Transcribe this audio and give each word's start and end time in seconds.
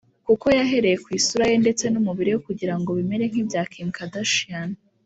kuko 0.27 0.45
yahere 0.57 0.91
ku 1.03 1.09
isura 1.19 1.43
ye 1.51 1.55
ndetse 1.63 1.85
n’umubiri 1.89 2.29
we 2.33 2.39
kugira 2.47 2.73
ngo 2.79 2.89
bimere 2.97 3.23
nkibya 3.29 3.61
Kim 3.71 3.87
Kardashian 3.97 4.69